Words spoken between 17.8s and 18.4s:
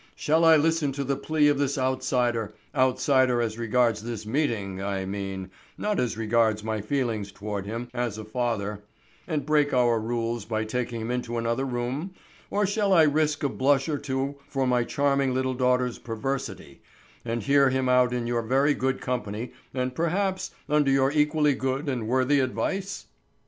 out in